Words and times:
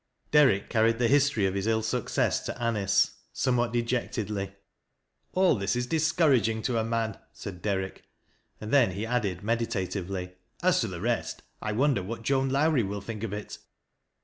Derrick 0.31 0.67
carried 0.67 0.97
the 0.97 1.07
history 1.07 1.45
of 1.45 1.53
his 1.53 1.67
ill 1.67 1.83
success 1.83 2.39
to 2.47 2.53
Anicc, 2.53 3.11
somewhat 3.33 3.71
dejectedly." 3.71 4.51
All 5.35 5.53
this 5.53 5.75
is 5.75 5.85
discouraging 5.85 6.63
to 6.63 6.79
a 6.79 6.83
man," 6.83 7.19
said 7.33 7.61
Dei'rick, 7.61 8.01
and 8.59 8.71
then 8.73 8.93
he 8.93 9.05
added 9.05 9.43
meditatively," 9.43 10.33
As 10.63 10.81
to 10.81 10.87
the 10.87 11.01
rest, 11.01 11.43
I 11.61 11.73
wonder 11.73 12.01
what 12.01 12.23
Joan 12.23 12.49
Lowrie 12.49 12.81
will 12.81 13.01
think 13.01 13.21
of 13.21 13.31
it." 13.31 13.59